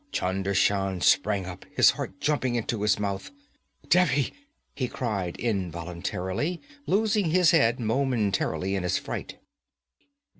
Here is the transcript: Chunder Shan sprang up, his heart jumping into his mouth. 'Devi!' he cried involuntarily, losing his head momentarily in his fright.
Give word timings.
Chunder 0.11 0.55
Shan 0.55 1.01
sprang 1.01 1.45
up, 1.45 1.63
his 1.75 1.91
heart 1.91 2.19
jumping 2.19 2.55
into 2.55 2.81
his 2.81 2.97
mouth. 2.97 3.29
'Devi!' 3.87 4.33
he 4.73 4.87
cried 4.87 5.35
involuntarily, 5.37 6.59
losing 6.87 7.29
his 7.29 7.51
head 7.51 7.79
momentarily 7.79 8.73
in 8.73 8.81
his 8.81 8.97
fright. 8.97 9.37